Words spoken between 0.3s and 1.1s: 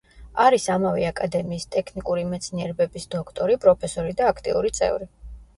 არის ამავე